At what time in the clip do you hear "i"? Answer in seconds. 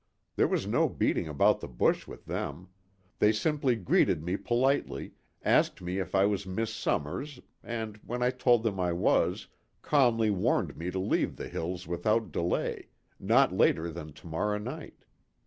6.15-6.25, 8.23-8.31, 8.79-8.93